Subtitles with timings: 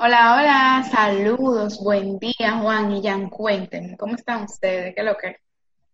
[0.00, 4.94] Hola, hola, saludos, buen día, Juan y Jan, cuéntenme, ¿cómo están ustedes?
[4.94, 5.38] ¿Qué es lo que?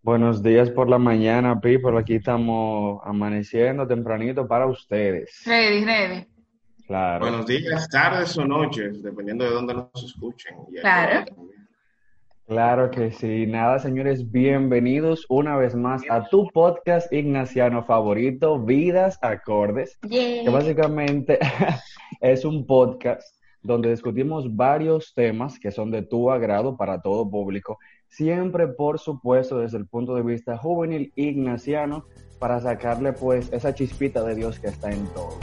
[0.03, 1.99] Buenos días por la mañana, people.
[1.99, 5.43] Aquí estamos amaneciendo tempranito para ustedes.
[5.47, 6.27] Ready, ready.
[6.87, 7.25] Claro.
[7.25, 10.55] Buenos días, tardes o noches, dependiendo de dónde nos escuchen.
[10.71, 11.25] Y Claro.
[12.47, 13.47] Claro que sí.
[13.47, 21.39] Nada, señores, bienvenidos una vez más a tu podcast ignaciano favorito, Vidas Acordes, que básicamente
[22.21, 23.35] es un podcast
[23.65, 27.79] donde discutimos varios temas que son de tu agrado para todo público,
[28.09, 32.05] siempre, por supuesto, desde el punto de vista juvenil ignaciano,
[32.39, 35.39] para sacarle pues esa chispita de Dios que está en todo.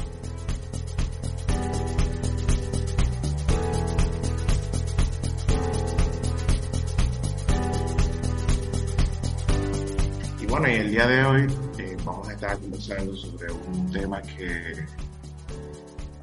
[10.40, 11.48] Y bueno, el día de hoy
[11.80, 14.86] eh, vamos a estar conversando sobre un tema que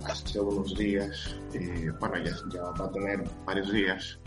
[0.09, 4.19] hace unos días, eh, bueno, ya, ya va a tener varios días,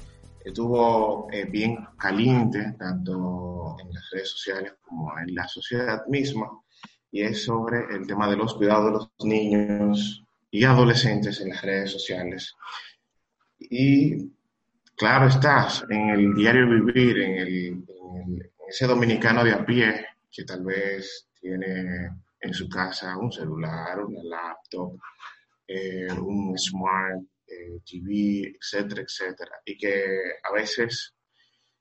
[0.44, 6.50] estuvo eh, bien caliente, tanto en las redes sociales como en la sociedad misma,
[7.12, 11.62] y es sobre el tema de los cuidados de los niños y adolescentes en las
[11.62, 12.56] redes sociales.
[13.60, 14.32] Y
[14.96, 17.84] claro estás en el diario vivir, en, el, en
[18.34, 22.10] el- en ese dominicano de a pie que tal vez tiene
[22.40, 24.94] en su casa un celular, una laptop,
[25.74, 30.06] eh, un smart eh, TV, etcétera, etcétera, y que
[30.44, 31.14] a veces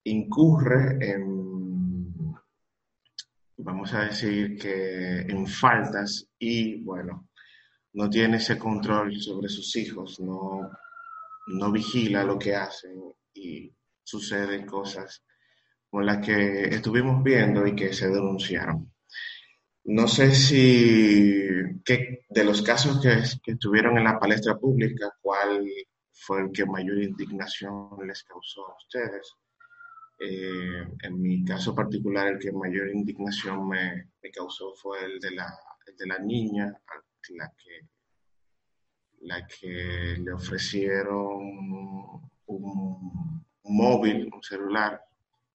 [0.04, 2.34] incurre en,
[3.56, 7.28] vamos a decir que en faltas y bueno,
[7.94, 10.70] no tiene ese control sobre sus hijos, no,
[11.48, 13.02] no vigila lo que hacen
[13.34, 15.24] y suceden cosas
[15.88, 18.92] como las que estuvimos viendo y que se denunciaron.
[19.90, 21.48] No sé si
[22.28, 25.66] de los casos que, estuvieron en la palestra pública, cuál
[26.12, 29.34] fue el que mayor indignación les causó a ustedes.
[30.20, 35.32] Eh, en mi caso particular, el que mayor indignación me, me causó fue el de
[35.32, 35.52] la,
[35.98, 36.72] de la niña,
[37.30, 37.88] la que,
[39.22, 45.02] la que le ofrecieron un móvil, un celular,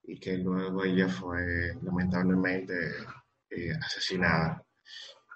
[0.02, 2.74] y que luego ella fue lamentablemente
[3.50, 4.62] eh, asesinada.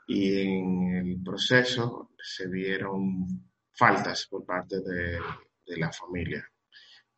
[0.06, 3.26] Y en el proceso se vieron
[3.72, 5.18] faltas por parte de,
[5.66, 6.44] de la familia.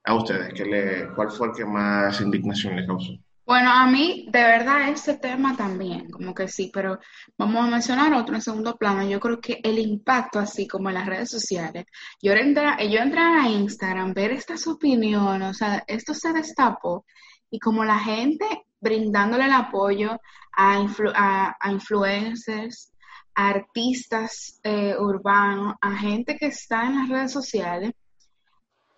[0.05, 3.13] A ustedes, ¿qué le, ¿cuál fue el que más indignación le causó?
[3.45, 7.01] Bueno, a mí, de verdad, ese tema también, como que sí, pero
[7.37, 9.09] vamos a mencionar otro en segundo plano.
[9.09, 11.87] Yo creo que el impacto, así como en las redes sociales,
[12.23, 17.05] yo entrar, yo entrar a Instagram, ver estas opiniones, o sea, esto se destapó
[17.51, 18.47] y como la gente
[18.83, 20.21] brindándole el apoyo
[20.53, 22.93] a, influ- a, influencers,
[23.35, 27.93] a artistas eh, urbanos, a gente que está en las redes sociales,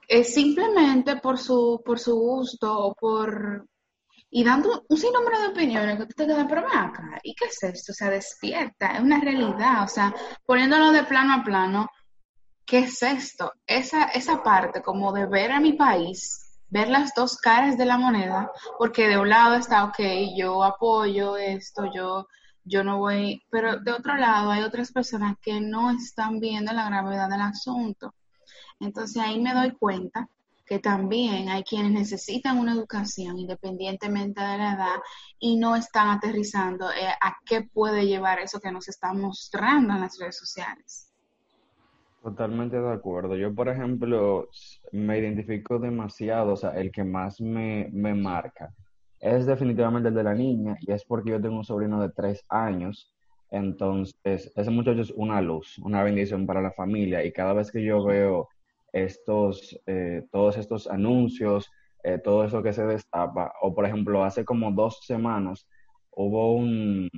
[0.09, 3.67] es simplemente por su, por su gusto o por
[4.31, 7.45] y dando un sinnúmero de opiniones que tú te quedas, pero ven acá, ¿y qué
[7.45, 7.93] es esto?
[7.93, 10.13] O sea, despierta, es una realidad, o sea,
[10.45, 11.89] poniéndolo de plano a plano,
[12.67, 13.53] ¿qué es esto?
[13.65, 16.44] Esa, esa parte como de ver a mi país,
[16.75, 20.01] ver las dos caras de la moneda, porque de un lado está, ok,
[20.37, 22.27] yo apoyo esto, yo,
[22.65, 26.87] yo no voy, pero de otro lado hay otras personas que no están viendo la
[26.87, 28.13] gravedad del asunto.
[28.81, 30.29] Entonces ahí me doy cuenta
[30.67, 34.97] que también hay quienes necesitan una educación independientemente de la edad
[35.39, 40.01] y no están aterrizando eh, a qué puede llevar eso que nos están mostrando en
[40.01, 41.14] las redes sociales.
[42.25, 43.37] Totalmente de acuerdo.
[43.37, 44.49] Yo, por ejemplo,
[44.93, 48.73] me identifico demasiado, o sea, el que más me, me marca
[49.21, 52.43] es definitivamente el de la niña y es porque yo tengo un sobrino de tres
[52.49, 53.15] años,
[53.51, 57.85] entonces ese muchacho es una luz, una bendición para la familia y cada vez que
[57.85, 58.49] yo veo
[58.93, 61.71] estos, eh, todos estos anuncios,
[62.05, 65.69] eh, todo eso que se destapa, o por ejemplo, hace como dos semanas
[66.11, 67.11] hubo un,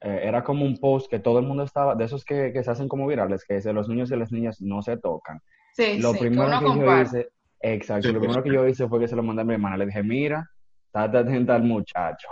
[0.00, 2.70] eh, era como un post que todo el mundo estaba, de esos que, que se
[2.70, 5.40] hacen como virales, que dice los niños y las niñas no se tocan.
[5.72, 7.30] Sí, Lo sí, que primero uno que yo hice,
[7.60, 9.76] exacto, Sí, lo primero que yo hice fue que se lo mandé a mi hermana.
[9.76, 10.46] Le dije, mira,
[10.86, 12.28] estate atenta al muchacho,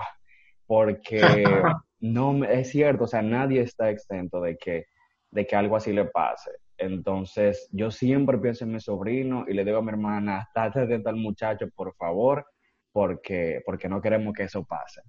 [0.66, 4.86] porque no me- es cierto, o sea, nadie está exento de que,
[5.30, 6.50] de que algo así le pase.
[6.76, 11.10] Entonces, yo siempre pienso en mi sobrino y le digo a mi hermana, estate atenta
[11.10, 12.46] al muchacho, por favor,
[12.92, 15.02] porque, porque no queremos que eso pase.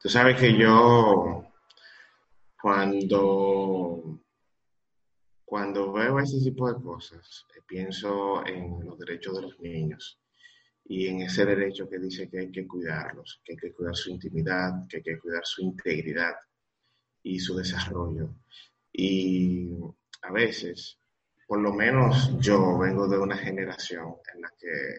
[0.00, 1.46] Tú sabes que yo,
[2.60, 4.20] cuando,
[5.44, 10.18] cuando veo ese tipo de cosas, eh, pienso en los derechos de los niños
[10.84, 14.10] y en ese derecho que dice que hay que cuidarlos, que hay que cuidar su
[14.10, 16.34] intimidad, que hay que cuidar su integridad
[17.22, 18.34] y su desarrollo.
[18.92, 19.70] Y
[20.22, 20.98] a veces
[21.52, 24.96] por lo menos yo vengo de una generación en la que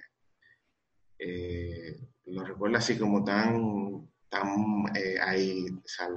[1.18, 6.09] eh, lo recuerdo así como tan, tan eh, ahí, o sea,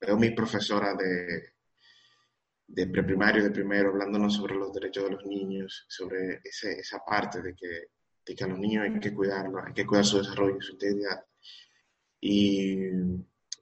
[0.00, 1.52] veo mi profesora de,
[2.66, 7.40] de preprimario, de primero, hablándonos sobre los derechos de los niños, sobre ese, esa parte
[7.40, 7.90] de que,
[8.26, 11.24] de que a los niños hay que cuidarlos, hay que cuidar su desarrollo, su integridad.
[12.20, 12.90] Y,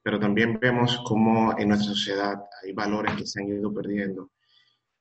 [0.01, 4.31] pero también vemos cómo en nuestra sociedad hay valores que se han ido perdiendo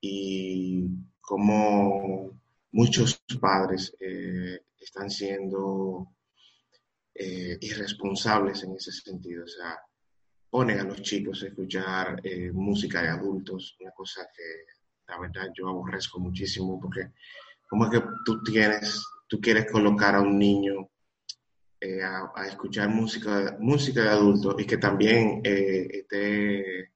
[0.00, 0.86] y
[1.22, 2.38] cómo
[2.72, 6.13] muchos padres eh, están siendo
[7.14, 9.44] eh, irresponsables en ese sentido.
[9.44, 9.78] O sea,
[10.50, 14.42] ponen a los chicos a escuchar eh, música de adultos, una cosa que
[15.06, 17.12] la verdad yo aborrezco muchísimo porque
[17.68, 20.88] como es que tú tienes, tú quieres colocar a un niño
[22.34, 26.94] a, escuchar música, música de adultos y que también esté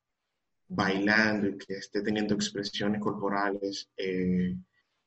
[0.69, 4.55] bailando y que esté teniendo expresiones corporales eh,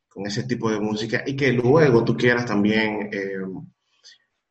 [0.08, 3.38] con ese tipo de música y que luego tú quieras también eh,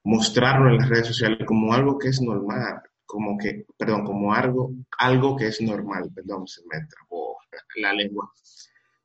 [0.03, 4.71] mostrarlo en las redes sociales como algo que es normal, como que, perdón, como algo,
[4.98, 7.38] algo que es normal, perdón, se me trabó
[7.75, 8.31] la lengua.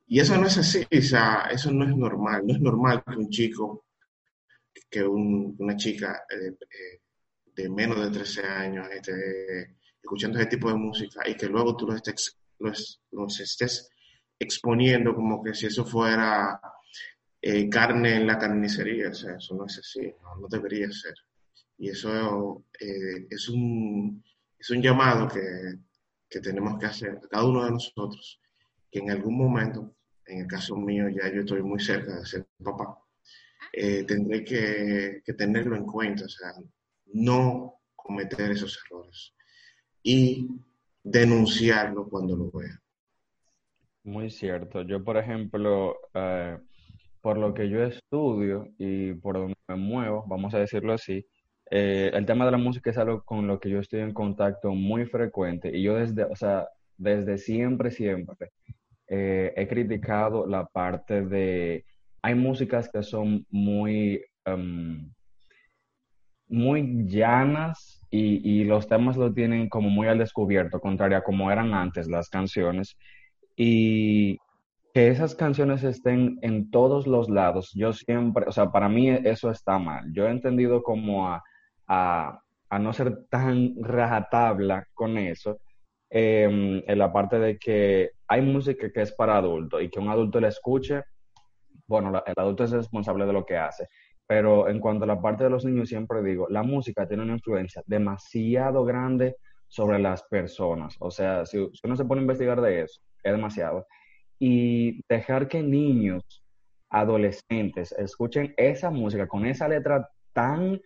[0.06, 3.16] Y eso no es así, o sea, eso no es normal, no es normal que
[3.16, 3.86] un chico,
[4.88, 6.56] que una chica eh,
[7.54, 11.86] de menos de 13 años esté escuchando ese tipo de música y que luego tú
[11.86, 13.90] los estés, los, estés
[14.38, 16.60] exponiendo como que si eso fuera
[17.40, 21.14] eh, carne en la carnicería, o sea, eso no es así, no, debería ser.
[21.78, 24.22] Y eso eh, es, un,
[24.58, 25.78] es un llamado que,
[26.28, 28.40] que tenemos que hacer a cada uno de nosotros,
[28.90, 29.94] que en algún momento,
[30.24, 32.98] en el caso mío ya yo estoy muy cerca de ser papá,
[33.72, 36.52] eh, tendré que, tenerlo en cuenta, o sea,
[37.12, 39.34] no cometer esos errores
[40.02, 40.48] y
[41.02, 42.80] denunciarlo cuando lo vea.
[44.04, 44.82] Muy cierto.
[44.82, 45.96] Yo, por ejemplo,
[47.26, 51.26] por lo que yo estudio y por donde me muevo, vamos a decirlo así,
[51.72, 54.70] eh, el tema de la música es algo con lo que yo estoy en contacto
[54.70, 58.52] muy frecuente y yo desde, o sea, desde siempre, siempre
[59.08, 61.84] eh, he criticado la parte de,
[62.22, 65.10] hay músicas que son muy, em,
[66.46, 71.74] muy llanas y, los temas lo tienen como muy al descubierto, contrario a como eran
[71.74, 72.96] antes las canciones.
[73.56, 74.38] Y
[74.96, 79.50] que esas canciones estén en todos los lados, yo siempre, o sea, para mí eso
[79.50, 80.10] está mal.
[80.14, 81.44] Yo he entendido como a,
[81.86, 85.58] a, no ser tan rajatabla con eso,
[86.08, 90.08] em, en la parte de que hay música que es para adultos y que un
[90.08, 91.02] adulto la escuche,
[91.86, 93.88] bueno, el adulto es responsable de lo que hace.
[94.26, 97.34] Pero en cuanto a la parte de los niños, siempre digo, la música tiene una
[97.34, 99.36] influencia demasiado grande
[99.68, 100.96] sobre las personas.
[101.00, 103.86] O sea, si, uno se pone a investigar de eso, es demasiado.
[104.38, 106.22] Y dejar que niños,
[106.90, 110.80] adolescentes, escuchen esa música con esa letra tan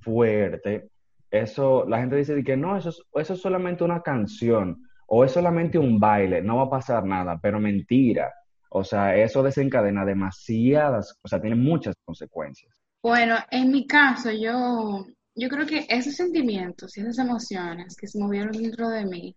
[0.00, 0.90] fuerte,
[1.30, 5.32] eso, la gente dice que no, eso es, eso es solamente una canción o es
[5.32, 8.32] solamente un baile, no va a pasar nada, pero mentira.
[8.70, 12.72] O sea, eso desencadena demasiadas, o sea, tiene muchas consecuencias.
[13.02, 18.20] Bueno, en mi caso, yo, yo creo que esos sentimientos y esas emociones que se
[18.20, 19.36] movieron dentro de mí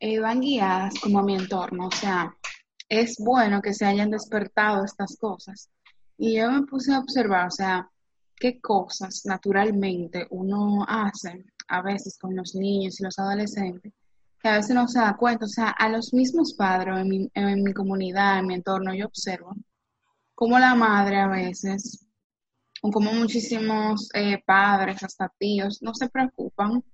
[0.00, 1.88] eh, van guiadas como a mi entorno.
[1.88, 2.34] O sea,
[2.88, 5.70] es bueno que se hayan despertado estas cosas.
[6.16, 7.90] Y yo me puse a observar, o sea,
[8.36, 13.92] qué cosas naturalmente uno hace a veces con los niños y los adolescentes
[14.44, 15.46] que a veces no se da cuenta.
[15.46, 16.98] O sea, a los mismos padres
[17.34, 19.54] en mi, comunidad, en mi entorno, yo observo
[20.34, 22.06] como la madre a veces,
[22.82, 26.84] o como muchísimos eh, padres, hasta tíos, no se preocupan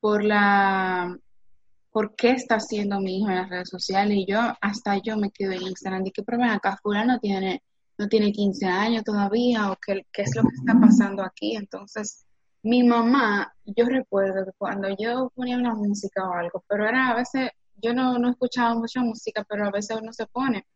[0.00, 1.14] por la
[1.94, 5.30] por qué está haciendo mi hijo en las redes sociales y yo hasta yo me
[5.30, 7.62] quedo en Instagram y que pero acá fulano tiene
[7.96, 12.26] no tiene 15 años todavía o qué, qué es lo que está pasando aquí entonces
[12.64, 17.14] mi mamá, yo recuerdo que cuando yo ponía una música o algo, pero era a
[17.14, 20.66] veces, yo no, no escuchaba mucha música, pero a veces uno se pone,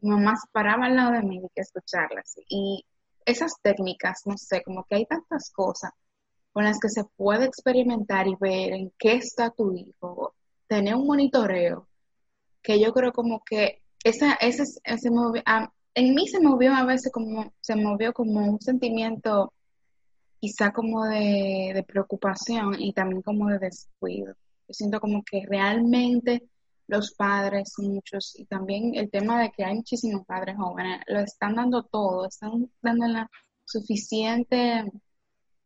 [0.00, 2.34] mi mamá paraba al lado de mí y que escucharlas.
[2.50, 2.84] Y
[3.24, 5.90] esas técnicas, no sé, como que hay tantas cosas
[6.52, 10.34] con las que se puede experimentar y ver en qué está tu hijo,
[10.68, 11.88] tener un monitoreo,
[12.62, 15.10] que yo creo como que esa, ese, ese
[15.94, 19.52] en mí se movió a veces como, se movió como un sentimiento
[20.40, 24.34] quizá como de, preocupación y también como de descuido.
[24.68, 26.48] Yo siento como que realmente
[26.86, 31.56] los padres, muchos, y también el tema de que hay muchísimos padres jóvenes, lo están
[31.56, 33.30] dando todo, están dando la
[33.64, 34.84] suficiente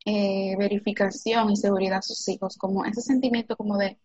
[0.05, 3.99] eh, verificación y seguridad a sus hijos, como ese sentimiento como de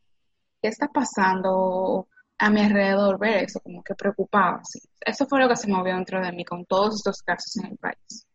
[0.62, 4.62] qué está pasando, a mi alrededor ver eso, como que preocupaba.
[4.64, 4.80] Sí.
[5.02, 7.78] Eso fue lo que se movió dentro de mí con todos estos casos en el
[7.78, 8.28] país.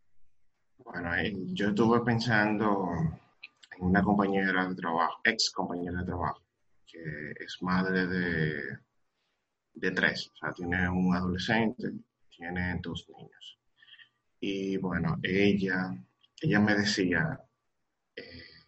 [0.78, 1.10] Bueno,
[1.54, 2.88] yo estuve pensando
[3.78, 6.42] en una compañera de trabajo, ex compañera de trabajo,
[6.86, 8.78] que es madre de,
[9.74, 11.92] de tres, o sea, tiene un adolescente,
[12.28, 13.58] tiene dos niños.
[14.40, 15.94] Y bueno, ella,
[16.40, 17.40] ella me decía,
[18.16, 18.66] eh,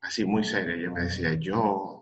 [0.00, 1.97] así muy seria, ella me decía, yo,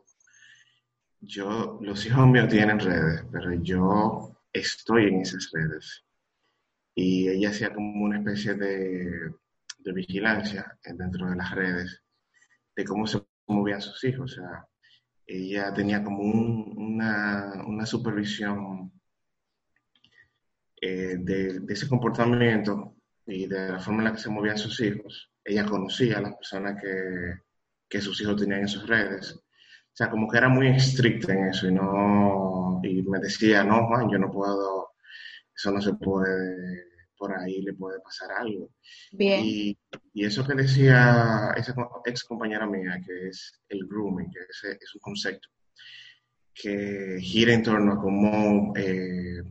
[1.20, 6.04] yo, los hijos míos tienen redes, pero yo estoy en esas redes.
[6.94, 9.32] Y ella hacía como una especie de,
[9.94, 12.02] vigilancia dentro de las redes,
[12.75, 14.32] de cómo se movían sus hijos.
[14.32, 14.66] O sea,
[15.26, 18.92] ella tenía como una, supervisión
[20.80, 22.96] eh, de, de, ese comportamiento
[23.26, 25.30] y de la forma en la que se movían sus hijos.
[25.44, 27.42] Ella conocía a las personas que,
[27.88, 29.38] que sus hijos tenían en sus redes.
[29.96, 33.86] O sea, como que era muy estricta en eso y no y me decía, no,
[33.86, 34.90] Juan, yo no puedo,
[35.56, 36.84] eso no se puede,
[37.16, 38.72] por ahí le puede pasar algo.
[39.10, 39.40] Bien.
[39.42, 39.78] Y,
[40.12, 41.74] y eso que decía esa
[42.04, 45.48] ex compañera mía, que es el grooming, que es, es un concepto
[46.52, 49.42] que gira en torno a cómo eh,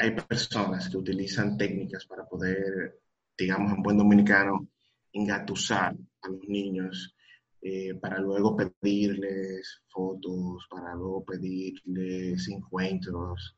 [0.00, 3.00] hay personas que utilizan técnicas para poder,
[3.38, 4.68] digamos en buen dominicano,
[5.14, 7.14] engatusar a los niños
[7.62, 13.54] eh, para luego pedirles fotos, para luego pedirles encuentros.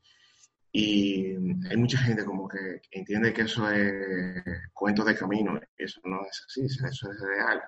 [0.73, 1.37] Y
[1.69, 4.43] hay mucha gente como que entiende que eso es
[4.73, 7.63] cuento de camino, eso no es así, eso es real.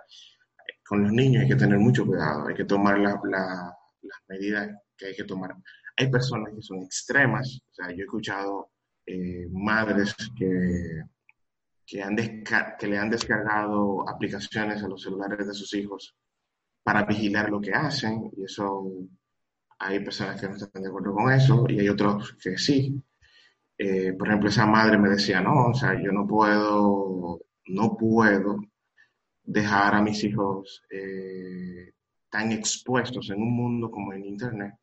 [0.85, 5.07] Con los niños hay que tener mucho cuidado, hay que tomar la, las medidas que
[5.07, 5.55] hay que tomar.
[5.97, 8.71] Hay personas que son extremas, o sea, yo he escuchado
[9.07, 11.03] eh, madres que,
[11.87, 16.17] que, han que le han descargado aplicaciones a los celulares de sus hijos
[16.85, 18.85] para vigilar lo que hacen, y eso
[19.79, 23.03] hay personas que no están de acuerdo con eso, y hay otros que sí.
[23.77, 28.59] Eh, por ejemplo, esa madre me decía, no, o sea, yo no puedo, no puedo
[29.43, 31.93] dejar a mis hijos eh,
[32.31, 34.75] tan expuestos en un mundo como en Internet.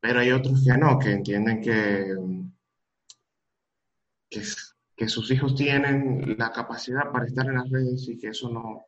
[0.00, 2.14] Pero hay otros que no, que entienden que,
[4.28, 4.42] que,
[4.96, 8.86] que sus hijos tienen la capacidad para estar en las redes y que eso no,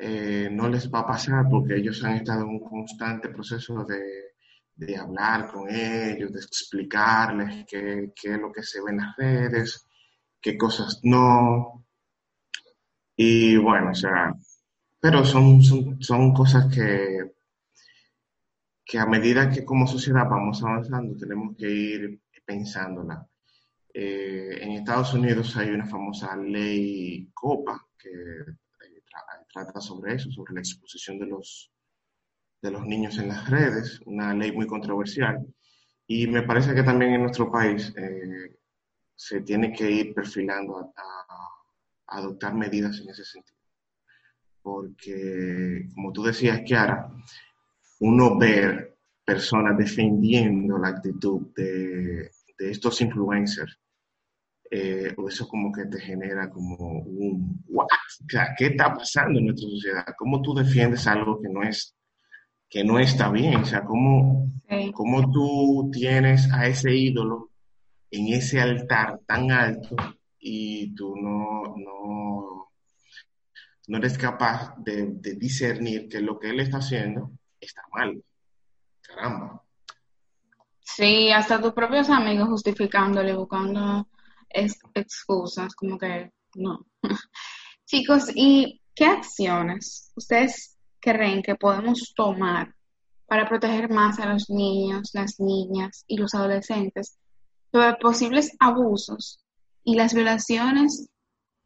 [0.00, 4.34] eh, no les va a pasar porque ellos han estado en un constante proceso de,
[4.76, 9.16] de hablar con ellos, de explicarles qué, qué, es lo que se ve en las
[9.16, 9.86] redes,
[10.40, 11.84] qué cosas no.
[13.16, 14.32] Y bueno, o sea,
[15.00, 17.32] pero son, son, son cosas que,
[18.84, 23.26] que a medida que como sociedad vamos avanzando tenemos que ir pensándola.
[23.92, 28.10] Eh, en Estados Unidos hay una famosa ley COPA que
[29.52, 31.70] trata sobre eso, sobre la exposición de los,
[32.62, 35.44] de los niños en las redes, una ley muy controversial.
[36.06, 38.56] Y me parece que también en nuestro país eh,
[39.14, 43.58] se tiene que ir perfilando a, a, adoptar medidas en ese sentido.
[44.62, 47.12] Porque, como tú decías, Kiara,
[48.00, 53.78] uno ver personas defendiendo la actitud de, de estos influencers
[54.70, 59.38] eh, o eso como que te genera como un what, o sea, ¿qué está pasando
[59.38, 60.04] en nuestra sociedad?
[60.16, 61.94] ¿Cómo tú defiendes algo que no es
[62.68, 63.56] que no está bien?
[63.56, 64.52] O sea, ¿cómo,
[64.92, 67.50] cómo tú tienes a ese ídolo
[68.10, 69.96] en ese altar tan alto
[70.38, 72.70] y tú no, no,
[73.86, 78.22] no eres capaz de, de discernir que lo que él está haciendo está mal?
[79.00, 79.62] Caramba.
[80.82, 84.06] Sí, hasta tus propios amigos justificándole, buscando
[84.50, 86.86] es excusas, como que no.
[87.86, 92.74] Chicos, ¿y qué acciones ustedes creen que podemos tomar
[93.26, 97.18] para proteger más a los niños, las niñas y los adolescentes
[97.70, 99.44] sobre posibles abusos
[99.84, 101.08] y las violaciones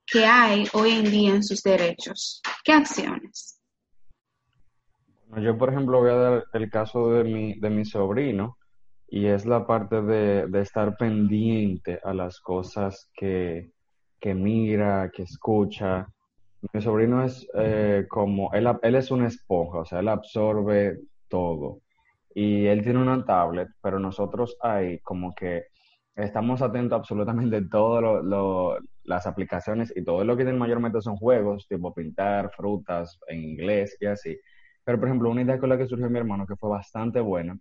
[0.06, 2.42] que hay hoy en día en sus derechos?
[2.64, 3.60] ¿Qué acciones?
[5.40, 8.58] Yo, por ejemplo, voy a dar el caso de mi, de mi sobrino,
[9.12, 13.71] y es la parte de, de estar pendiente a las cosas que,
[14.19, 16.09] que, mira, que escucha.
[16.73, 21.83] Mi sobrino es eh, como, él, él es una esponja, o sea, él absorbe todo.
[22.35, 25.64] Y él tiene una tablet, pero nosotros ahí como que
[26.16, 31.69] estamos atentos absolutamente a todas las aplicaciones y todo lo que tienen mayormente son juegos,
[31.69, 34.38] tipo pintar, frutas en inglés y así.
[34.85, 37.59] Pero, por ejemplo, una idea con la que surgió mi hermano que fue bastante buena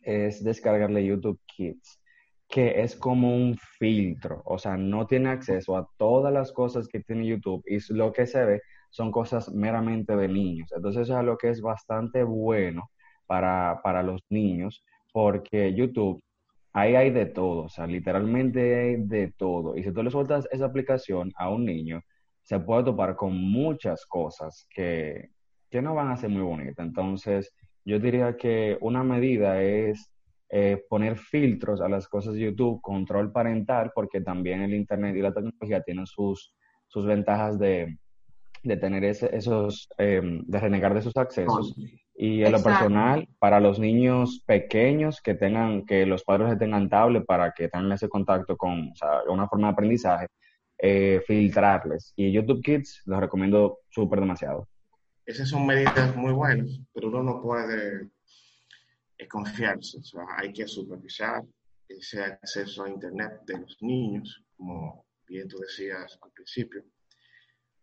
[0.00, 2.00] es descargarle YouTube Kids,
[2.48, 7.00] que es como un filtro, o sea, no tiene acceso a todas las cosas que
[7.00, 10.72] tiene YouTube y lo que se ve son cosas meramente de niños.
[10.74, 12.90] Entonces eso es algo que es bastante bueno
[13.26, 16.22] para, para los niños, porque YouTube,
[16.72, 19.76] ahí hay de todo, o sea, literalmente hay de todo.
[19.76, 22.02] Y si tú le sueltas esa aplicación a un niño,
[22.42, 25.30] se puede topar con muchas cosas que,
[25.70, 26.84] que no van a ser muy bonitas.
[26.84, 27.54] Entonces,
[27.84, 30.10] yo diría que una medida es
[30.48, 35.22] eh, poner filtros a las cosas de YouTube, control parental, porque también el Internet y
[35.22, 36.54] la tecnología tienen sus,
[36.88, 37.98] sus ventajas de,
[38.62, 41.74] de tener ese, esos, em, de renegar de sus accesos.
[42.14, 47.24] Y en lo personal, para los niños pequeños que tengan, que los padres tengan tablet
[47.24, 50.26] para que tengan ese contacto con o sea, una forma de aprendizaje,
[50.78, 52.12] eh, filtrarles.
[52.16, 54.68] Y YouTube Kids los recomiendo súper demasiado.
[55.30, 58.10] Esas son medidas muy buenas, pero uno no puede
[59.28, 59.98] confiarse.
[59.98, 61.44] O sea, hay que supervisar
[61.86, 66.82] ese acceso a Internet de los niños, como bien tú decías al principio.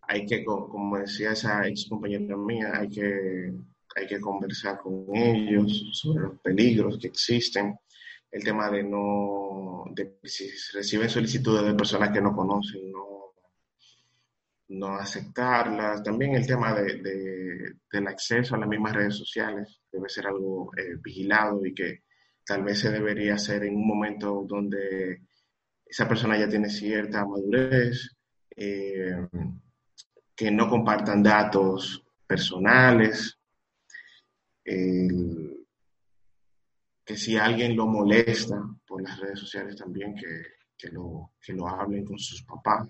[0.02, 3.54] Hay que, como decía esa ex compañera mía, hay que,
[3.96, 7.80] hay que conversar con ellos sobre los peligros que existen,
[8.30, 13.17] el tema de no, de si reciben solicitudes de personas que no conocen, no
[14.70, 16.04] no aceptarlas.
[16.04, 17.02] También el tema de,
[17.92, 22.04] del acceso a las mismas redes sociales debe ser algo eh, vigilado y que
[22.46, 25.22] tal vez se debería hacer en un momento donde
[25.86, 28.16] esa persona ya tiene cierta madurez,
[28.56, 29.28] eh,
[30.36, 33.38] que no compartan datos personales,
[37.08, 40.42] que si alguien lo molesta por las redes sociales también, que,
[40.78, 42.88] que, lo, que lo hablen con sus papás.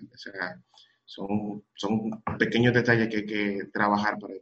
[1.08, 4.34] Son, son pequeños detalles que hay que trabajar para,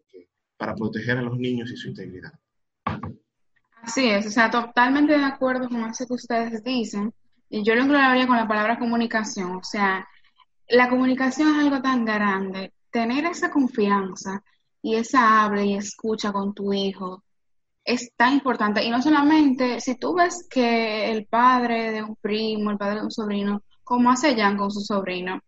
[0.57, 2.33] para proteger a los niños y su integridad.
[3.83, 7.15] Así es, o sea, totalmente de acuerdo con eso que ustedes dicen.
[7.49, 9.55] Y yo lo englobaría con la palabra comunicación.
[9.55, 10.09] O sea,
[10.69, 12.73] la comunicación es algo tan grande.
[12.91, 14.43] Tener esa confianza
[14.83, 17.23] y esa habla y escucha con tu hijo
[17.85, 18.83] es tan importante.
[18.83, 23.05] Y no solamente, si tú ves que el padre de un primo, el padre de
[23.05, 25.41] un sobrino, como hace Jan con su sobrino,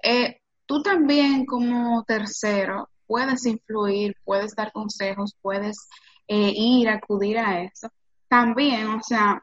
[0.00, 5.88] eh, tú también como tercero puedes influir, puedes dar consejos, puedes
[6.28, 7.88] eh, ir, acudir a eso.
[8.28, 9.42] También, o sea,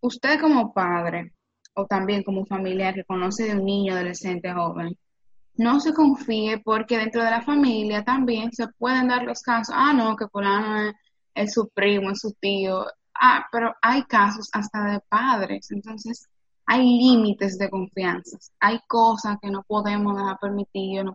[0.00, 1.32] usted como padre
[1.74, 4.96] o también como familiar que conoce de un niño, adolescente, joven,
[5.54, 9.92] no se confíe porque dentro de la familia también se pueden dar los casos, ah,
[9.92, 10.94] no, que fulano es,
[11.34, 12.86] es su primo, es su tío,
[13.20, 16.28] ah, pero hay casos hasta de padres, entonces
[16.72, 20.38] hay límites de confianza, hay cosas que no podemos dejar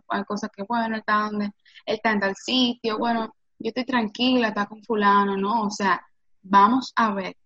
[0.08, 4.48] hay cosas que, bueno, está donde, él está en tal sitio, bueno, yo estoy tranquila,
[4.48, 5.62] está con fulano, ¿no?
[5.62, 6.06] O sea,
[6.42, 7.38] vamos a ver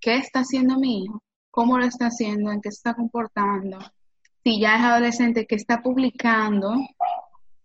[0.00, 3.80] qué está haciendo mi hijo, cómo lo está haciendo, en qué se está comportando,
[4.44, 6.76] si ya es adolescente, qué está publicando,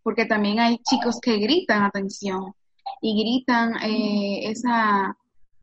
[0.02, 2.56] porque también hay chicos que gritan atención
[3.00, 5.16] y gritan eh, esa,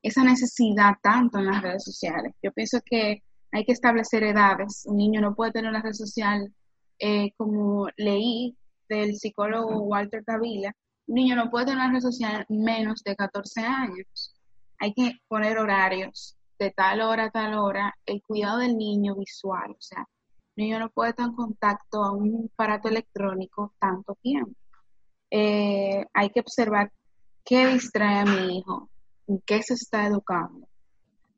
[0.05, 2.33] esa necesidad tanto en las redes sociales.
[2.41, 4.85] Yo pienso que hay que establecer edades.
[4.87, 6.53] Un niño no puede tener una red social
[6.99, 8.57] eh, como leí
[8.89, 10.73] del psicólogo Walter Tavila.
[11.07, 14.35] Un niño no puede tener una red social menos de 14 años.
[14.79, 19.71] Hay que poner horarios de tal hora a tal hora, el cuidado del niño visual,
[19.71, 20.07] o sea,
[20.57, 24.53] el niño no puede estar en contacto a un aparato electrónico tanto tiempo.
[25.31, 26.93] Eh, hay que observar
[27.47, 28.91] qué distrae a mi hijo,
[29.27, 30.69] en qué se está educando.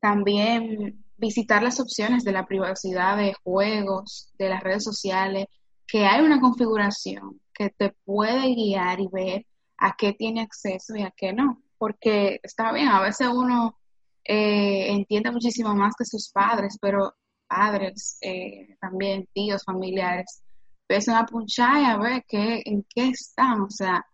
[0.01, 5.46] También visitar las opciones de la privacidad de juegos, de las redes sociales,
[5.87, 9.46] que hay una configuración que te puede guiar y ver
[9.78, 11.62] a qué tiene acceso y a qué no.
[11.78, 13.78] Porque está bien, a veces uno
[14.24, 17.14] eh, entiende muchísimo más que sus padres, pero
[17.46, 20.42] padres, eh, también tíos, familiares,
[20.88, 24.04] empiezan a punchar y a ver qué, en qué están, o sea,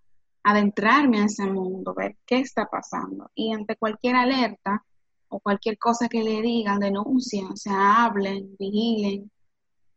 [0.43, 3.31] adentrarme a ese mundo, ver qué está pasando.
[3.35, 4.85] Y ante cualquier alerta,
[5.29, 9.31] o cualquier cosa que le digan, denuncien, o sea, hablen, vigilen.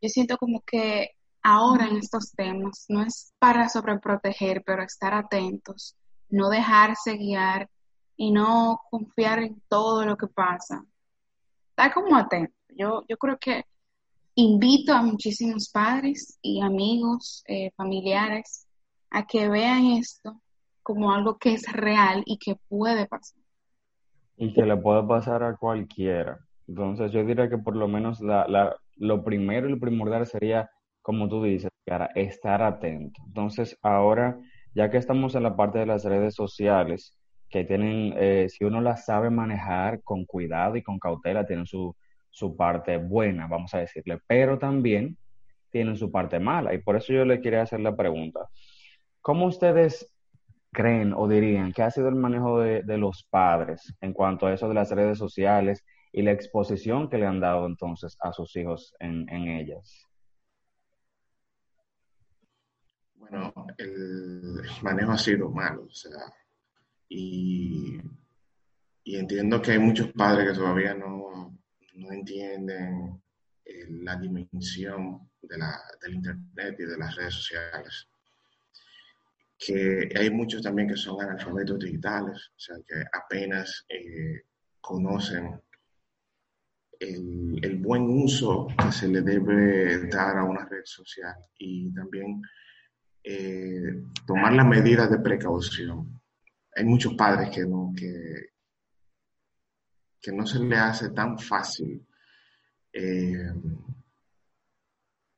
[0.02, 1.12] Yo siento como que
[1.44, 5.96] ahora en estos temas no es para sobreproteger, pero estar atentos,
[6.30, 7.70] no dejarse guiar
[8.18, 10.84] y no confiar en todo lo que pasa.
[11.70, 12.54] Estar como atento.
[12.70, 13.66] Yo, yo creo que
[14.36, 18.68] invito a muchísimos padres y amigos, eh, familiares,
[19.10, 20.42] a que vean esto
[20.84, 23.41] como algo que es real y que puede pasar
[24.42, 26.40] y que le puede pasar a cualquiera.
[26.68, 30.68] Entonces yo diría que por lo menos la, la, lo primero y lo primordial sería,
[31.04, 31.70] como tú dices,
[32.16, 33.22] estar atento.
[33.28, 34.40] Entonces ahora,
[34.74, 37.16] ya que estamos en la parte de las redes sociales,
[37.50, 41.96] que tienen, eh, si uno las sabe manejar con cuidado y con cautela, tienen su,
[42.32, 45.18] su parte buena, vamos a decirle, pero también
[45.70, 46.74] tienen su parte mala.
[46.74, 48.50] Y por eso yo le quería hacer la pregunta.
[49.22, 50.11] ¿Cómo ustedes
[50.72, 54.68] creen o dirían que ha sido el manejo de, los padres en cuanto a eso
[54.68, 58.96] de las redes sociales y la exposición que le han dado entonces a sus hijos
[59.00, 60.08] en, en ellas?
[63.16, 66.34] Bueno, el manejo ha sido malo, o sea,
[67.08, 67.98] y,
[69.04, 71.58] y entiendo que hay muchos padres que todavía no,
[71.96, 73.22] no entienden
[73.66, 78.08] eh, la dimensión de la, del Internet y de las redes sociales.
[79.64, 84.42] Que hay muchos también que son analfabetos digitales, o sea, que apenas eh,
[84.80, 85.62] conocen
[87.00, 92.42] el, buen uso que se le debe dar a una red social y también
[93.24, 96.22] eh, tomar las medidas de precaución.
[96.76, 98.52] Hay muchos padres que no, que,
[100.22, 102.06] que no se le hace tan fácil
[102.94, 103.54] eh,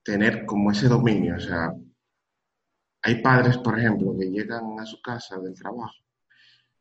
[0.03, 1.35] tener como ese dominio.
[1.35, 1.73] O sea,
[3.03, 5.93] hay padres, por ejemplo, que llegan a su casa del trabajo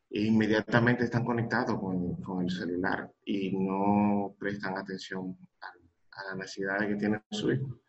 [0.08, 6.88] e inmediatamente están conectados con, el celular y no prestan atención a, a las necesidades
[6.88, 7.80] que tiene su hijo.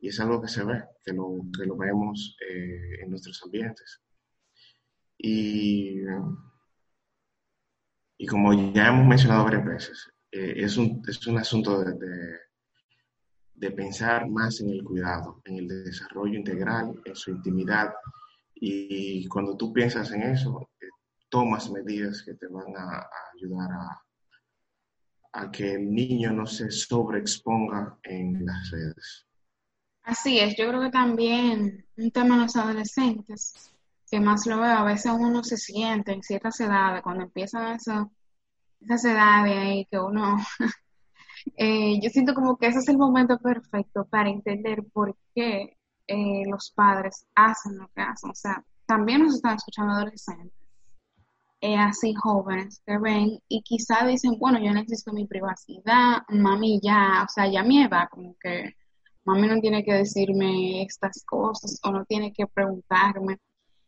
[0.00, 4.02] Y es algo que se ve, que lo, que lo vemos eh, en nuestros ambientes.
[5.16, 6.00] Y,
[8.18, 12.38] y, como ya hemos mencionado varias veces, eh, es, un, es un asunto de,
[13.60, 17.92] de, pensar más en el cuidado, en el desarrollo integral, en su intimidad.
[18.54, 20.86] Y cuando tú piensas en eso, eh,
[21.28, 23.70] tomas medidas que te van a, ayudar
[25.32, 29.26] a, que el niño no se sobreexponga en las redes.
[30.02, 33.72] Así es, yo creo que también un tema en los adolescentes,
[34.10, 38.10] que más lo veo, a veces uno se siente en ciertas edades, cuando empiezan eso,
[38.80, 40.36] esas edades ahí que uno,
[41.56, 45.76] eh, yo siento como que ese es el momento perfecto para entender por qué
[46.06, 48.30] eh, los padres hacen lo que hacen.
[48.30, 50.52] O sea, también nos están escuchando adolescentes,
[51.60, 57.24] eh, así jóvenes que ven y quizá dicen, bueno, yo necesito mi privacidad, mami ya,
[57.24, 58.74] o sea, ya me va como que
[59.24, 63.38] mami no tiene que decirme estas cosas o no tiene que preguntarme.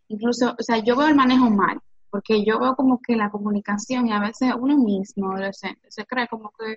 [0.09, 4.09] Incluso, o sea, yo veo el manejo mal, porque yo veo como que la comunicación
[4.09, 6.77] y a veces uno mismo, adolescente, se cree como que,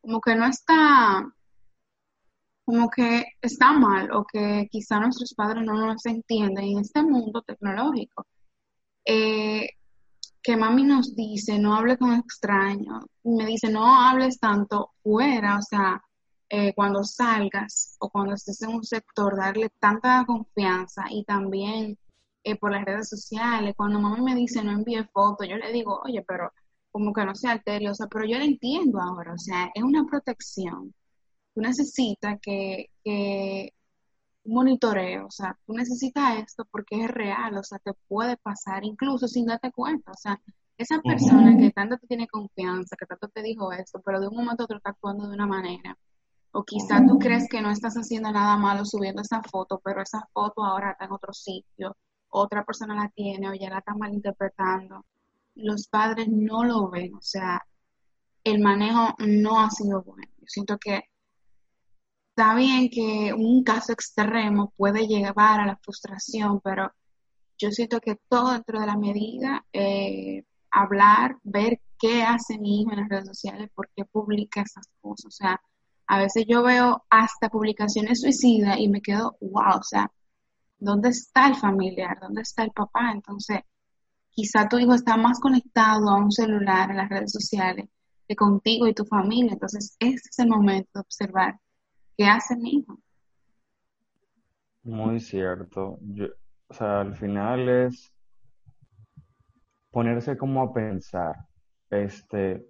[0.00, 1.26] como que no está,
[2.64, 7.42] como que está mal o que quizá nuestros padres no nos entienden en este mundo
[7.42, 8.26] tecnológico.
[9.04, 9.70] Eh,
[10.42, 15.62] que mami nos dice, no hable con extraños, me dice, no hables tanto fuera, o
[15.62, 16.02] sea,
[16.50, 21.98] eh, cuando salgas o cuando estés en un sector, darle tanta confianza y también
[22.44, 23.74] eh, por las redes sociales.
[23.76, 26.52] Cuando mamá me dice no envíe fotos, yo le digo, oye, pero
[26.90, 30.94] como que no sea sea, pero yo lo entiendo ahora, o sea, es una protección.
[31.54, 33.72] Tú necesitas que, que
[34.44, 39.28] monitoreo, o sea, tú necesitas esto porque es real, o sea, te puede pasar incluso
[39.28, 40.40] sin darte cuenta, o sea,
[40.78, 44.36] esa persona que tanto te tiene confianza, que tanto te dijo esto, pero de un
[44.36, 45.98] momento a otro está actuando de una manera
[46.52, 50.26] o quizá tú crees que no estás haciendo nada malo subiendo esa foto, pero esa
[50.32, 51.96] foto ahora está en otro sitio,
[52.30, 55.04] otra persona la tiene o ya la está malinterpretando.
[55.58, 57.62] Los padres no lo ven, o sea,
[58.44, 60.28] el manejo no ha sido bueno.
[60.38, 61.02] Yo siento que
[62.30, 66.92] está bien que un caso extremo puede llevar a la frustración, pero
[67.58, 72.92] yo siento que todo dentro de la medida, eh, hablar, ver qué hace mi hijo
[72.92, 75.60] en las redes sociales, por qué publica esas cosas, o sea,
[76.06, 80.10] a veces yo veo hasta publicaciones suicidas y me quedo, wow, o sea,
[80.78, 82.18] ¿dónde está el familiar?
[82.20, 83.10] ¿Dónde está el papá?
[83.12, 83.60] Entonces,
[84.38, 87.88] quizá tu hijo está más conectado a un celular, a las redes sociales,
[88.28, 89.54] que contigo y tu familia.
[89.54, 91.58] Entonces, ese es el momento de observar
[92.16, 93.00] qué hace mi hijo.
[94.84, 95.98] Muy cierto.
[96.68, 98.14] O sea, al final es
[99.90, 101.34] ponerse como a pensar,
[101.90, 102.64] este,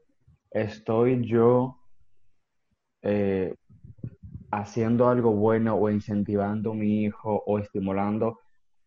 [0.51, 1.83] estoy yo
[3.03, 3.55] eh,
[4.51, 8.39] haciendo algo bueno o incentivando a mi hijo o estimulando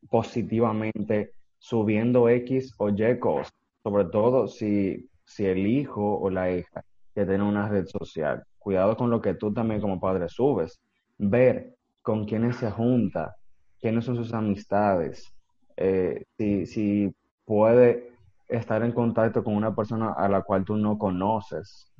[0.09, 6.83] positivamente, subiendo X o Y cosas, sobre todo si, si el hijo o la hija
[7.13, 8.43] que tiene una red social.
[8.57, 10.81] Cuidado con lo que tú también como padre subes.
[11.19, 13.35] Ver con quiénes se junta,
[13.79, 15.31] quiénes son sus amistades,
[15.77, 18.09] eh, si, si puede
[18.47, 21.91] estar en contacto con una persona a la cual tú no conoces.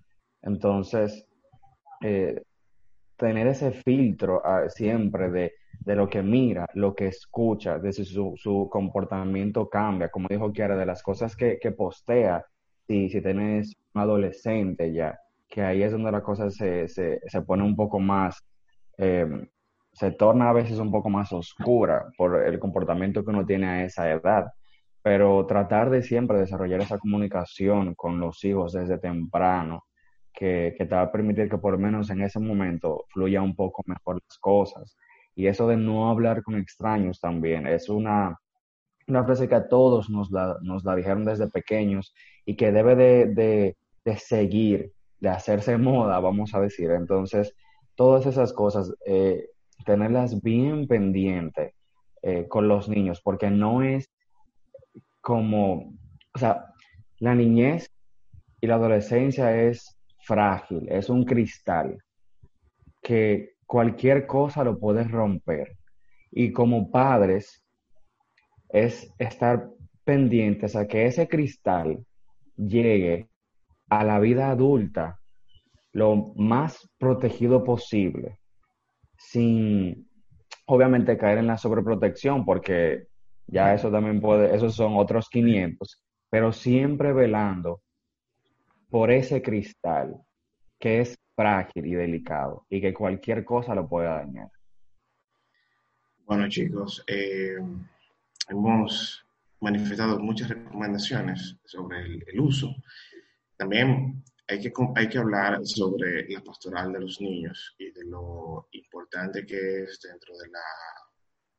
[0.41, 1.27] Entonces,
[2.01, 2.41] eh,
[3.21, 8.03] tener ese filtro uh, siempre de, de, lo que mira, lo que escucha, de si
[8.03, 12.43] su, su, comportamiento cambia, como dijo Kiara, de las cosas que, que postea,
[12.87, 17.41] si, si tienes un adolescente ya, que ahí es donde la cosa se, se, se
[17.43, 18.43] pone un poco más,
[18.97, 19.27] eh,
[19.93, 23.83] se torna a veces un poco más oscura por el comportamiento que uno tiene a
[23.85, 24.47] esa edad.
[25.03, 29.85] pero tratar de siempre desarrollar esa comunicación con los hijos desde temprano,
[30.41, 33.55] que, que te va a permitir que por lo menos en ese momento fluya un
[33.55, 34.97] poco mejor las cosas.
[35.35, 38.39] Y eso de no hablar con extraños también es una,
[39.07, 42.11] una frase que a todos nos la, nos la dijeron desde pequeños
[42.43, 46.89] y que debe de, de, de seguir, de hacerse moda, vamos a decir.
[46.89, 47.53] Entonces,
[47.93, 49.47] todas esas cosas, eh,
[49.85, 51.75] tenerlas bien pendientes
[52.23, 54.09] eh, con los niños, porque no es
[55.21, 55.93] como,
[56.33, 56.73] o sea,
[57.19, 57.91] la niñez
[58.59, 60.00] y la adolescencia es
[60.31, 61.97] frágil, es un cristal
[63.01, 65.77] que cualquier cosa lo puede romper.
[66.31, 67.61] Y como padres
[68.69, 69.67] es estar
[70.05, 72.05] pendientes a que ese cristal
[72.55, 73.27] llegue
[73.89, 75.19] a la vida adulta
[75.91, 78.39] lo más protegido posible,
[79.17, 80.07] sin
[80.65, 83.07] obviamente caer en la sobreprotección, porque
[83.47, 87.81] ya eso también puede, esos son otros 500, pero siempre velando
[88.91, 90.21] por ese cristal
[90.77, 94.49] que es frágil y delicado y que cualquier cosa lo puede dañar.
[96.25, 97.57] Bueno chicos, eh,
[98.49, 99.25] hemos
[99.61, 102.75] manifestado muchas recomendaciones sobre el, el uso.
[103.55, 108.67] También hay que, hay que hablar sobre la pastoral de los niños y de lo
[108.71, 110.59] importante que es dentro de la,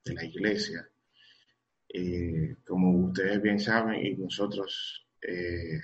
[0.05, 0.87] de la iglesia.
[1.89, 5.81] Eh, como ustedes bien saben y nosotros eh,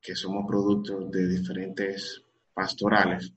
[0.00, 3.32] que somos productos de diferentes pastorales,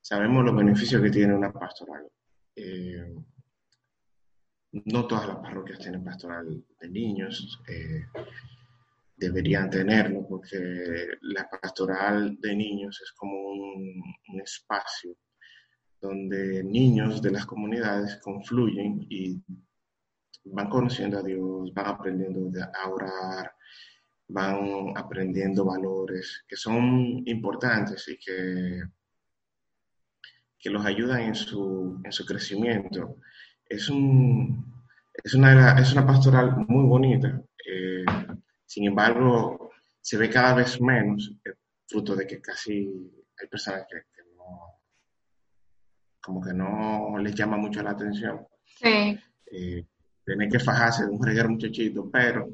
[0.00, 2.06] sabemos los beneficios que tiene una pastoral.
[2.54, 3.14] Eh,
[4.72, 7.60] no todas las parroquias tienen pastoral de niños
[9.16, 10.58] deberían tenerlo, porque
[11.22, 14.02] la pastoral de niños es como un,
[14.42, 15.16] espacio
[16.00, 19.42] donde niños de las comunidades confluyen y
[20.44, 23.55] van conociendo a Dios, van aprendiendo a orar,
[24.28, 28.82] van aprendiendo valores que son importantes y que,
[30.58, 33.18] que los ayudan en su, en su crecimiento.
[33.68, 34.84] Es, un,
[35.22, 37.40] es, una, es una pastoral muy bonita.
[37.64, 38.04] Eh,
[38.64, 41.54] sin embargo, se ve cada vez menos, eh,
[41.88, 44.80] fruto de que casi hay personas que, no,
[46.20, 48.46] como que no les llama mucho la atención.
[48.64, 49.18] Sí.
[49.52, 49.86] Eh,
[50.24, 52.48] tiene que fajarse de un reguero muchachito, pero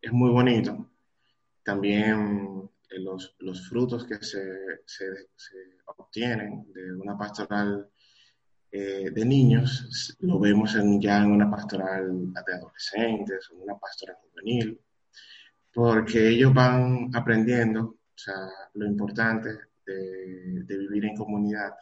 [0.00, 0.88] es muy bonito.
[1.66, 5.04] También eh, los, los, frutos que se, se,
[5.84, 7.90] obtienen de una pastoral
[8.70, 14.78] de niños, lo vemos en, ya en una pastoral de adolescentes, en una pastoral juvenil
[15.76, 19.50] porque ellos van aprendiendo o sea, lo importante
[19.84, 21.74] de, vivir en comunidad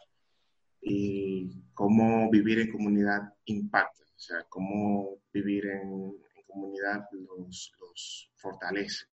[0.81, 6.13] y cómo vivir en comunidad impacta, o sea, cómo vivir en,
[6.45, 9.05] comunidad los, los, fortalece.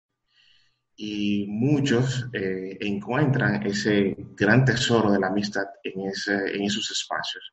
[0.96, 7.52] Y muchos eh, encuentran ese gran tesoro de la amistad en, ese, en esos espacios.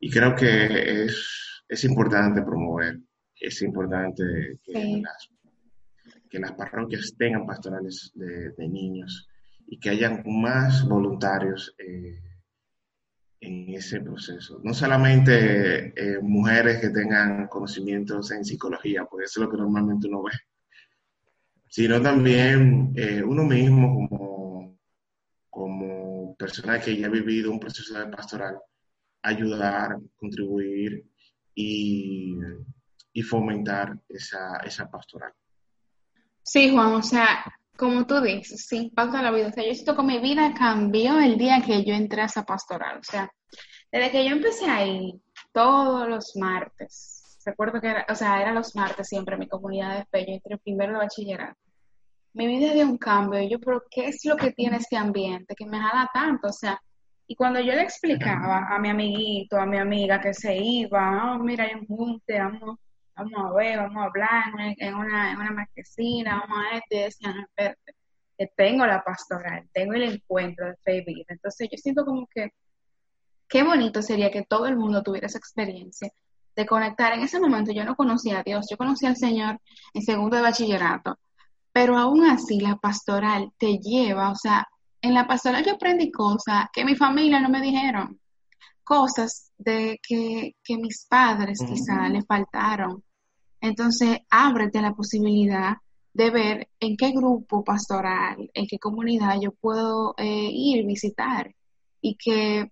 [0.00, 2.98] Y creo que es, es importante promover,
[3.40, 5.30] es importante que las
[6.34, 9.28] que las parroquias tengan pastorales de, niños
[9.68, 12.20] y que hayan más voluntarios eh,
[13.40, 14.60] en ese proceso.
[14.64, 20.08] No solamente eh, mujeres que tengan conocimientos en psicología, porque eso es lo que normalmente
[20.08, 20.32] uno ve,
[21.74, 24.78] sino también eh, uno mismo como,
[25.50, 28.60] como persona que ya ha vivido un proceso de pastoral,
[29.20, 31.04] ayudar, contribuir
[31.52, 32.36] y,
[33.12, 35.32] y fomentar esa, esa pastoral.
[36.44, 37.44] Sí, Juan, o sea,
[37.76, 39.48] como tú dices, sí impacta la vida.
[39.48, 42.44] O sea, yo siento que mi vida cambió el día que yo entré a esa
[42.44, 42.98] pastoral.
[43.00, 43.28] O sea,
[43.90, 45.20] desde que yo empecé ahí,
[45.52, 50.04] todos los martes, recuerdo que era, o sea, era los martes siempre mi comunidad de
[50.04, 51.63] fe, yo entré primero de bachillerato.
[52.34, 55.54] Mi vida dio un cambio y yo, pero ¿qué es lo que tiene este ambiente
[55.54, 56.48] que me jala tanto?
[56.48, 56.80] O sea,
[57.26, 61.38] y cuando yo le explicaba a mi amiguito, a mi amiga que se iba, oh,
[61.38, 62.78] mira, hay un junte, vamos
[63.16, 64.44] vamos a ver, vamos a hablar
[64.78, 67.94] en una, en una marquesina, vamos a esto, y decían, espérate,
[68.56, 71.26] tengo la pastoral, tengo el encuentro de fe y vida.
[71.28, 72.52] Entonces yo siento como que
[73.48, 76.10] qué bonito sería que todo el mundo tuviera esa experiencia
[76.56, 77.12] de conectar.
[77.12, 79.60] En ese momento yo no conocía a Dios, yo conocía al Señor
[79.92, 81.18] en segundo de bachillerato,
[81.74, 84.64] pero aún así la pastoral te lleva, o sea,
[85.02, 88.20] en la pastoral yo aprendí cosas que mi familia no me dijeron
[88.84, 93.02] cosas de que, mis padres quizá le faltaron.
[93.60, 95.78] Entonces, ábrete la posibilidad
[96.12, 101.52] de ver en qué grupo pastoral, en qué comunidad yo puedo eh, ir, visitar.
[102.00, 102.70] Y que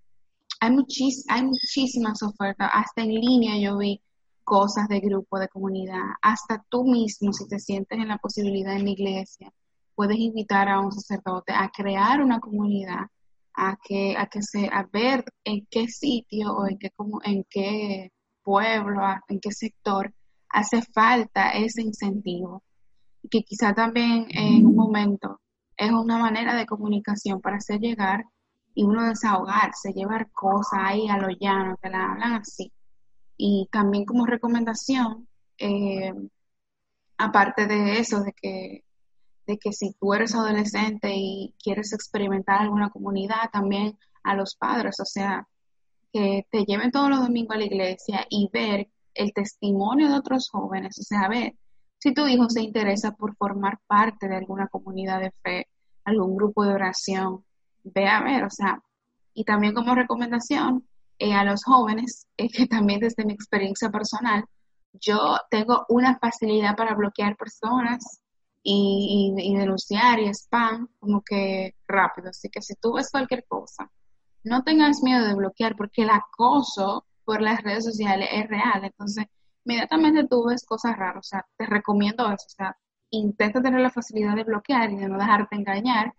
[0.60, 4.00] hay, muchis, hay muchísimas ofertas, hasta en línea yo vi
[4.44, 6.02] cosas de grupo, de comunidad.
[6.22, 9.52] Hasta tú mismo, si te sientes en la posibilidad en la iglesia,
[9.94, 13.06] puedes invitar a un sacerdote a crear una comunidad,
[13.54, 16.90] a que, a que se, a ver en qué sitio o en qué,
[17.24, 20.12] en qué pueblo, en qué sector
[20.48, 22.62] hace falta ese incentivo.
[23.30, 25.40] Que quizá también en un momento
[25.76, 28.24] es una manera de comunicación para hacer llegar
[28.74, 32.72] y uno desahogarse, llevar cosas ahí a lo llano, que la hablan así.
[33.44, 35.26] Y también como recomendación,
[35.58, 36.14] eh,
[37.18, 38.84] aparte de eso, de que,
[39.48, 45.00] de que si tú eres adolescente y quieres experimentar alguna comunidad, también a los padres,
[45.00, 45.48] o sea,
[46.12, 50.48] que te lleven todos los domingos a la iglesia y ver el testimonio de otros
[50.48, 51.56] jóvenes, o sea, ver
[51.98, 55.66] si tu hijo se interesa por formar parte de alguna comunidad de fe,
[56.04, 57.44] algún grupo de oración,
[57.82, 58.80] ve a ver, o sea,
[59.34, 60.86] y también como recomendación
[61.18, 64.44] eh, a los jóvenes, es que también desde mi experiencia personal,
[64.92, 68.22] yo tengo una facilidad para bloquear personas
[68.62, 72.30] y, y, denunciar y spam como que rápido.
[72.30, 73.90] Así que si tú ves cualquier cosa,
[74.44, 78.84] no tengas miedo de bloquear porque el acoso por las redes sociales es real.
[78.84, 79.26] Entonces,
[79.64, 81.26] inmediatamente tú ves cosas raras.
[81.26, 82.46] O sea, te recomiendo eso.
[82.46, 82.76] O sea,
[83.10, 86.14] intenta tener la facilidad de bloquear y de no dejarte engañar.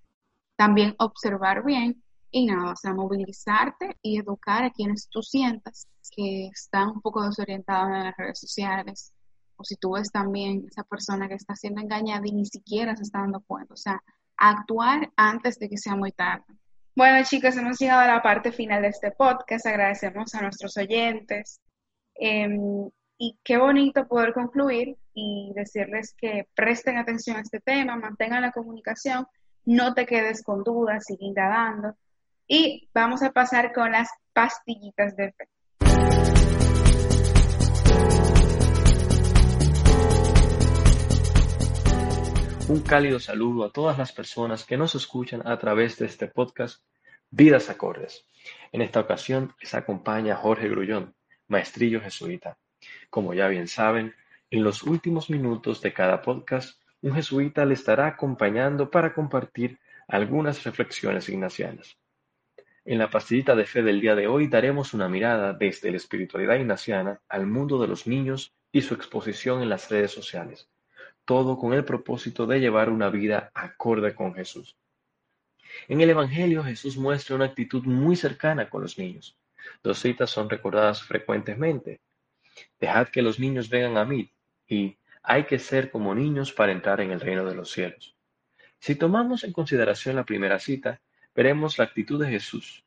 [0.55, 2.02] También observar bien
[2.33, 7.23] y nada, o sea, movilizarte y educar a quienes tú sientas que están un poco
[7.23, 9.13] desorientados en las redes sociales.
[9.55, 13.03] O si tú ves también esa persona que está siendo engañada y ni siquiera se
[13.03, 13.75] está dando cuenta.
[13.75, 14.01] O sea,
[14.35, 16.43] actuar antes de que sea muy tarde.
[16.95, 19.67] Bueno, chicos, hemos llegado a la parte final de este podcast.
[19.67, 21.61] Agradecemos a nuestros oyentes.
[22.15, 28.41] Em, y qué bonito poder concluir y decirles que presten atención a este tema, mantengan
[28.41, 29.27] la comunicación,
[29.65, 31.95] no te quedes con dudas, sigue indagando.
[32.47, 35.47] Y vamos a pasar con las pastillitas de fe.
[42.67, 46.83] Un cálido saludo a todas las personas que nos escuchan a través de este podcast
[47.29, 48.25] Vidas Acordes.
[48.71, 51.13] En esta ocasión les acompaña Jorge Grullón,
[51.47, 52.57] maestrillo jesuita.
[53.09, 54.15] Como ya bien saben,
[54.49, 60.63] en los últimos minutos de cada podcast, un jesuita le estará acompañando para compartir algunas
[60.63, 61.97] reflexiones ignacianas.
[62.85, 66.55] En la pastillita de fe del día de hoy daremos una mirada desde la espiritualidad
[66.55, 70.69] ignaciana al mundo de los niños y su exposición en las redes sociales
[71.25, 74.77] todo con el propósito de llevar una vida acorde con Jesús.
[75.87, 79.37] En el Evangelio Jesús muestra una actitud muy cercana con los niños.
[79.81, 82.01] Dos citas son recordadas frecuentemente.
[82.79, 84.31] Dejad que los niños vengan a mí
[84.67, 88.15] y hay que ser como niños para entrar en el reino de los cielos.
[88.79, 91.01] Si tomamos en consideración la primera cita,
[91.35, 92.83] veremos la actitud de Jesús,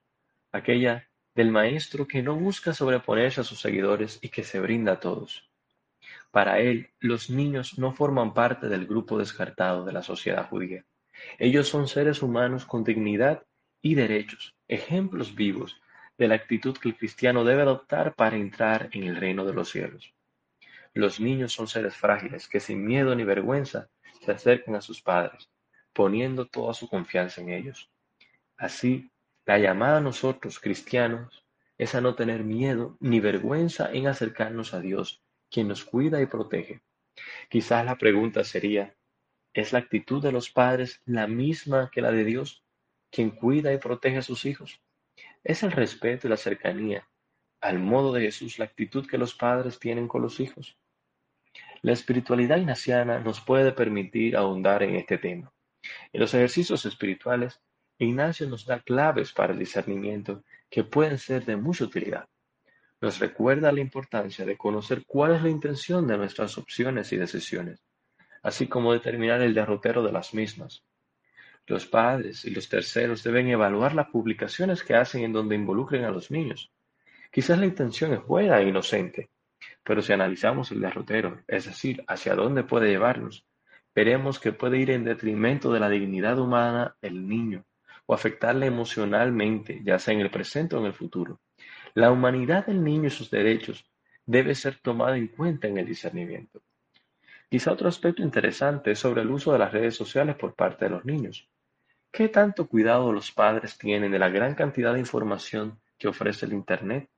[0.52, 5.00] aquella del Maestro que no busca sobreponerse a sus seguidores y que se brinda a
[5.00, 5.50] todos.
[6.30, 10.84] Para él, los niños no forman parte del grupo descartado de la sociedad judía.
[11.38, 13.44] Ellos son seres humanos con dignidad
[13.82, 15.80] y derechos, ejemplos vivos
[16.18, 19.70] de la actitud que el cristiano debe adoptar para entrar en el reino de los
[19.70, 20.14] cielos.
[20.94, 23.90] Los niños son seres frágiles que sin miedo ni vergüenza
[24.24, 25.50] se acercan a sus padres,
[25.92, 27.90] poniendo toda su confianza en ellos.
[28.56, 29.10] Así,
[29.44, 31.46] la llamada a nosotros, cristianos,
[31.78, 36.26] es a no tener miedo ni vergüenza en acercarnos a Dios quien nos cuida y
[36.26, 36.82] protege.
[37.48, 38.96] Quizás la pregunta sería,
[39.52, 42.64] ¿es la actitud de los padres la misma que la de Dios,
[43.10, 44.80] quien cuida y protege a sus hijos?
[45.44, 47.08] ¿Es el respeto y la cercanía
[47.60, 50.78] al modo de Jesús la actitud que los padres tienen con los hijos?
[51.82, 55.52] La espiritualidad ignaciana nos puede permitir ahondar en este tema.
[56.12, 57.60] En los ejercicios espirituales,
[57.98, 62.26] Ignacio nos da claves para el discernimiento que pueden ser de mucha utilidad
[63.00, 67.84] nos recuerda la importancia de conocer cuál es la intención de nuestras opciones y decisiones,
[68.42, 70.82] así como determinar el derrotero de las mismas.
[71.66, 76.10] Los padres y los terceros deben evaluar las publicaciones que hacen en donde involucren a
[76.10, 76.72] los niños.
[77.30, 79.28] Quizás la intención es buena e inocente,
[79.82, 83.44] pero si analizamos el derrotero, es decir, hacia dónde puede llevarnos,
[83.94, 87.64] veremos que puede ir en detrimento de la dignidad humana del niño
[88.06, 91.40] o afectarle emocionalmente, ya sea en el presente o en el futuro.
[91.94, 93.84] La humanidad del niño y sus derechos
[94.24, 96.62] debe ser tomada en cuenta en el discernimiento.
[97.48, 100.90] Quizá otro aspecto interesante es sobre el uso de las redes sociales por parte de
[100.90, 101.48] los niños.
[102.10, 106.54] ¿Qué tanto cuidado los padres tienen de la gran cantidad de información que ofrece el
[106.54, 107.08] Internet?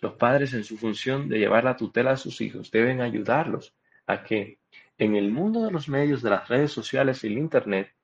[0.00, 3.74] Los padres en su función de llevar la tutela a sus hijos deben ayudarlos
[4.06, 4.58] a que,
[4.96, 7.94] en el mundo de los medios de las redes sociales y el Internet,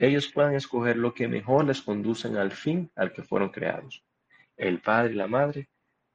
[0.00, 4.02] ellos puedan escoger lo que mejor les conducen al fin al que fueron creados
[4.56, 5.68] el padre y la madre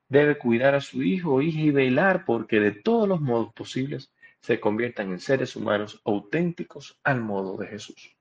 [0.07, 4.11] debe cuidar a su hijo o hija y velar porque de todos los modos posibles
[4.39, 8.15] se conviertan en seres humanos auténticos al modo de Jesús.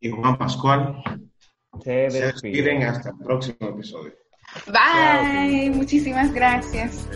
[0.00, 1.02] Y Juan Pascual.
[1.82, 4.12] Se Se despiden hasta el próximo episodio.
[4.66, 5.70] Bye.
[5.70, 7.06] Muchísimas gracias.